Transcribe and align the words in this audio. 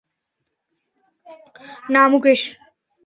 না, 1.93 2.01
মুকেশ। 2.07 2.41